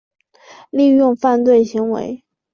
[0.71, 2.23] 利用犯罪行为